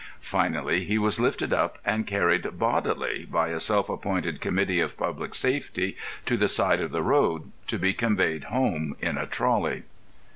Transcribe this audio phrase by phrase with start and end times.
[0.19, 5.35] Finally, he was lifted up and carried bodily, by a self appointed Committee of Public
[5.35, 9.83] Safety, to the side of the road, to be conveyed home in a trolley.